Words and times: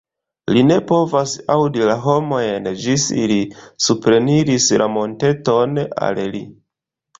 Li 0.53 0.61
ne 0.69 0.77
povas 0.91 1.33
aŭdi 1.55 1.83
la 1.89 1.97
homojn 2.05 2.71
ĝis 2.87 3.05
ili 3.25 3.39
supreniris 3.91 4.69
la 4.85 4.91
monteton 4.97 5.81
al 6.09 6.27
li. 6.35 6.45